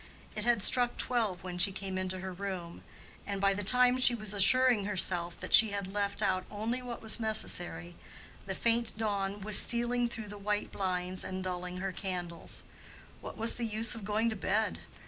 [0.33, 2.81] It had struck twelve when she came into her room,
[3.27, 7.03] and by the time she was assuring herself that she had left out only what
[7.03, 7.95] was necessary,
[8.47, 12.63] the faint dawn was stealing through the white blinds and dulling her candles.
[13.19, 14.79] What was the use of going to bed?